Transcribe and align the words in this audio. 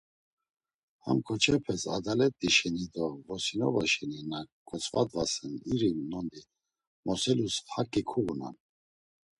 Ham 1.05 1.19
ǩoçepes, 1.25 1.81
adalet̆i 1.95 2.49
şena 2.55 2.85
do 2.93 3.05
vrosinoba 3.25 3.83
şena 3.91 4.21
na 4.31 4.39
ǩotzvadvasen 4.67 5.53
iri 5.71 5.89
nondi 6.11 6.41
moselus 7.05 7.55
haǩi 7.73 8.01
kuğunan. 8.09 8.55